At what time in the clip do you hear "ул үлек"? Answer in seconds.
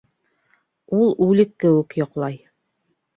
0.99-1.51